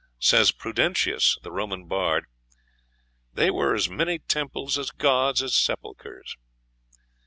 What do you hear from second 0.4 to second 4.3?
Prudentius, the Roman bard, "there were as many